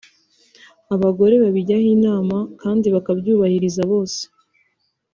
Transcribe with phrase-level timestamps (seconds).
[0.95, 4.21] Abagore babijyaho inama kandi bakabyubahiriza bose